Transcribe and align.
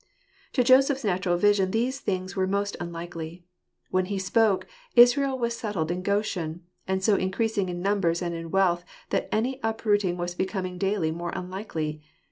To 0.53 0.63
Joseph's 0.63 1.03
natural 1.03 1.37
vision 1.37 1.69
these 1.69 1.99
things 1.99 2.35
were 2.35 2.47
most 2.47 2.75
unlikely. 2.79 3.43
When 3.91 4.05
he 4.05 4.17
spoke, 4.17 4.65
Israel 4.95 5.37
was 5.37 5.55
settled 5.55 5.91
in 5.91 6.01
Goshen, 6.01 6.63
and 6.87 7.03
so 7.03 7.15
increasing 7.17 7.69
in 7.69 7.83
numbers 7.83 8.23
and 8.23 8.33
in 8.33 8.49
wealth 8.49 8.83
that 9.11 9.29
any 9.31 9.59
uprooting 9.61 10.17
was 10.17 10.33
becoming 10.33 10.79
daily 10.79 11.11
more 11.11 11.29
unlikely. 11.35 12.01